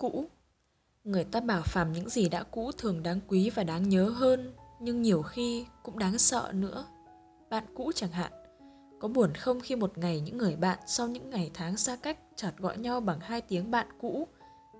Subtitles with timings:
[0.00, 0.24] Cũ
[1.04, 4.52] Người ta bảo phàm những gì đã cũ thường đáng quý và đáng nhớ hơn,
[4.80, 6.84] nhưng nhiều khi cũng đáng sợ nữa.
[7.50, 8.32] Bạn cũ chẳng hạn,
[9.00, 12.18] có buồn không khi một ngày những người bạn sau những ngày tháng xa cách
[12.36, 14.28] chợt gọi nhau bằng hai tiếng bạn cũ?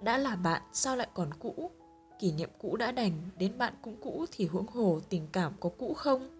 [0.03, 1.71] Đã là bạn sao lại còn cũ?
[2.19, 5.71] Kỷ niệm cũ đã đành, đến bạn cũng cũ thì huống hồ tình cảm có
[5.79, 6.31] cũ không?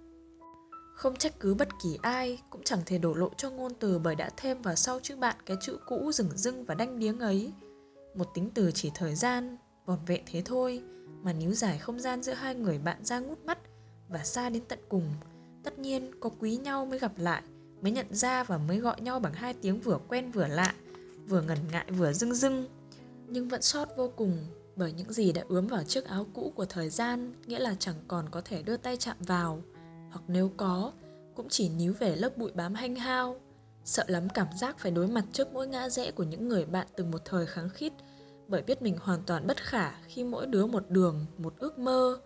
[0.95, 4.15] Không trách cứ bất kỳ ai, cũng chẳng thể đổ lộ cho ngôn từ bởi
[4.15, 7.53] đã thêm vào sau chữ bạn cái chữ cũ rừng rưng và đanh điếng ấy.
[8.15, 9.57] Một tính từ chỉ thời gian,
[9.87, 10.83] vòn vẹn thế thôi,
[11.23, 13.59] mà níu giải không gian giữa hai người bạn ra ngút mắt
[14.09, 15.05] và xa đến tận cùng.
[15.65, 17.43] Tất nhiên có quý nhau mới gặp lại,
[17.81, 20.75] mới nhận ra và mới gọi nhau bằng hai tiếng vừa quen vừa lạ,
[21.29, 22.67] vừa ngần ngại vừa dưng dưng.
[23.29, 26.65] Nhưng vẫn sót vô cùng bởi những gì đã ướm vào chiếc áo cũ của
[26.65, 29.63] thời gian nghĩa là chẳng còn có thể đưa tay chạm vào.
[30.11, 30.93] Hoặc nếu có
[31.35, 33.41] cũng chỉ níu về lớp bụi bám hanh hao.
[33.85, 36.87] Sợ lắm cảm giác phải đối mặt trước mỗi ngã rẽ của những người bạn
[36.97, 37.93] từng một thời kháng khít
[38.51, 42.21] bởi biết mình hoàn toàn bất khả khi mỗi đứa một đường một ước mơ.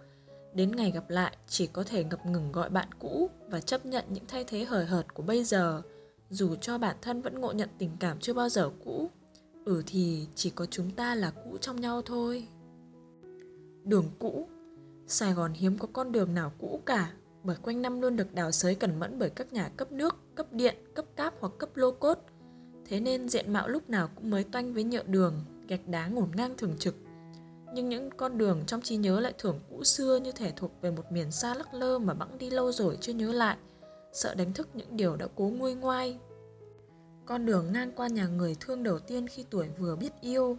[0.54, 4.04] Đến ngày gặp lại chỉ có thể ngập ngừng gọi bạn cũ và chấp nhận
[4.08, 5.82] những thay thế hời hợt của bây giờ
[6.30, 9.10] dù cho bản thân vẫn ngộ nhận tình cảm chưa bao giờ cũ.
[9.64, 12.48] Ừ thì chỉ có chúng ta là cũ trong nhau thôi.
[13.84, 14.48] Đường cũ.
[15.06, 18.52] Sài gòn hiếm có con đường nào cũ cả bởi quanh năm luôn được đào
[18.52, 21.90] xới cẩn mẫn bởi các nhà cấp nước, cấp điện, cấp cáp hoặc cấp lô
[21.90, 22.18] cốt.
[22.84, 25.34] Thế nên diện mạo lúc nào cũng mới toanh với nhựa đường,
[25.68, 26.94] gạch đá ngổn ngang thường trực.
[27.74, 30.90] Nhưng những con đường trong trí nhớ lại thường cũ xưa như thể thuộc về
[30.90, 33.56] một miền xa lắc lơ mà bẵng đi lâu rồi chưa nhớ lại,
[34.12, 36.18] sợ đánh thức những điều đã cố nguôi ngoai.
[37.26, 40.58] Con đường ngang qua nhà người thương đầu tiên khi tuổi vừa biết yêu,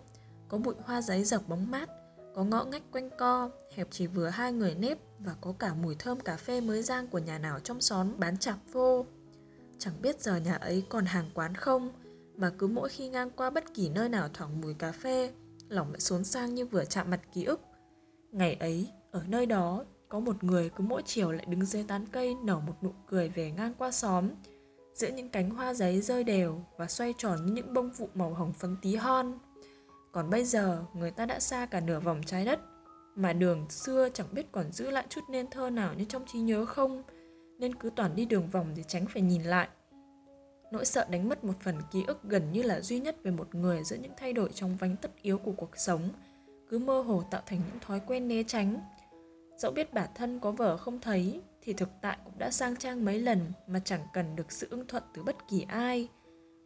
[0.50, 1.90] có bụi hoa giấy dọc bóng mát,
[2.36, 5.96] có ngõ ngách quanh co, hẹp chỉ vừa hai người nếp và có cả mùi
[5.96, 9.06] thơm cà phê mới rang của nhà nào trong xóm bán chạp vô.
[9.80, 11.90] Chẳng biết giờ nhà ấy còn hàng quán không,
[12.38, 15.32] mà cứ mỗi khi ngang qua bất kỳ nơi nào thoảng mùi cà phê,
[15.70, 17.62] lòng lại xốn sang như vừa chạm mặt ký ức.
[18.32, 22.06] Ngày ấy, ở nơi đó, có một người cứ mỗi chiều lại đứng dưới tán
[22.12, 24.30] cây nở một nụ cười về ngang qua xóm,
[24.94, 28.34] giữa những cánh hoa giấy rơi đều và xoay tròn như những bông vụ màu
[28.34, 29.40] hồng phấn tí hon.
[30.12, 32.60] Còn bây giờ, người ta đã xa cả nửa vòng trái đất,
[33.16, 36.40] mà đường xưa chẳng biết còn giữ lại chút nên thơ nào như trong trí
[36.40, 37.04] nhớ không,
[37.60, 39.70] nên cứ toàn đi đường vòng để tránh phải nhìn lại.
[40.76, 43.56] Nỗi sợ đánh mất một phần ký ức gần như là duy nhất về một
[43.56, 46.10] người giữa những thay đổi trong vánh tất yếu của cuộc sống,
[46.70, 48.80] cứ mơ hồ tạo thành những thói quen né tránh.
[49.58, 53.06] Dẫu biết bản thân có vợ không thấy, thì thực tại cũng đã sang trang
[53.06, 56.10] mấy lần mà chẳng cần được sự ưng thuận từ bất kỳ ai.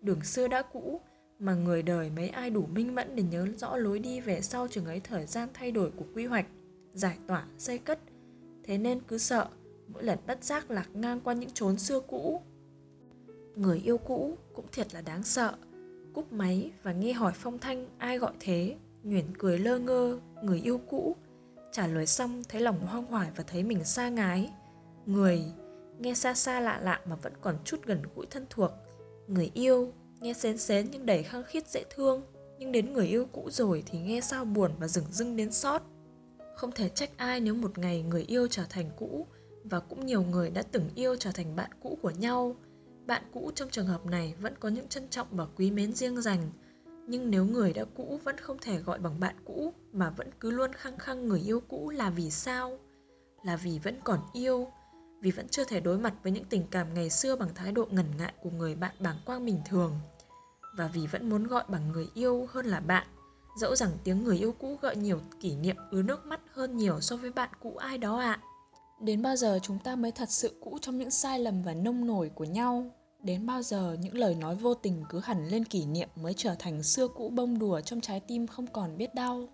[0.01, 1.01] Đường xưa đã cũ,
[1.39, 4.67] mà người đời mấy ai đủ minh mẫn để nhớ rõ lối đi về sau
[4.67, 6.45] chừng ấy thời gian thay đổi của quy hoạch,
[6.93, 7.99] giải tỏa, xây cất.
[8.63, 9.47] Thế nên cứ sợ,
[9.87, 12.41] mỗi lần bất giác lạc ngang qua những chốn xưa cũ.
[13.59, 15.53] Người yêu cũ cũng thiệt là đáng sợ.
[16.13, 20.59] Cúp máy và nghe hỏi phong thanh ai gọi thế, nhuyễn cười lơ ngơ, người
[20.59, 21.15] yêu cũ.
[21.71, 24.49] Trả lời xong thấy lòng hoang hoải và thấy mình xa ngái.
[25.05, 25.41] Người,
[25.99, 28.71] nghe xa xa lạ lạ mà vẫn còn chút gần gũi thân thuộc.
[29.27, 32.21] Người yêu, nghe xén xén nhưng đầy khăng khít dễ thương
[32.59, 35.81] nhưng đến người yêu cũ rồi thì nghe sao buồn và dửng dưng đến sót
[36.55, 39.27] không thể trách ai nếu một ngày người yêu trở thành cũ
[39.63, 42.55] và cũng nhiều người đã từng yêu trở thành bạn cũ của nhau
[43.09, 46.21] bạn cũ trong trường hợp này vẫn có những trân trọng và quý mến riêng
[46.21, 46.51] dành.
[47.07, 50.51] Nhưng nếu người đã cũ vẫn không thể gọi bằng bạn cũ, mà vẫn cứ
[50.51, 52.79] luôn khăng khăng người yêu cũ là vì sao?
[53.43, 54.67] Là vì vẫn còn yêu,
[55.21, 57.87] vì vẫn chưa thể đối mặt với những tình cảm ngày xưa bằng thái độ
[57.91, 59.93] ngần ngại của người bạn bảng quang bình thường.
[60.77, 63.07] Và vì vẫn muốn gọi bằng người yêu hơn là bạn,
[63.59, 67.01] dẫu rằng tiếng người yêu cũ gợi nhiều kỷ niệm ứa nước mắt hơn nhiều
[67.01, 68.39] so với bạn cũ ai đó ạ.
[68.41, 68.45] À.
[69.01, 72.07] đến bao giờ chúng ta mới thật sự cũ trong những sai lầm và nông
[72.07, 72.91] nổi của nhau?
[73.23, 76.55] Đến bao giờ những lời nói vô tình cứ hẳn lên kỷ niệm mới trở
[76.59, 79.47] thành xưa cũ bông đùa trong trái tim không còn biết đau?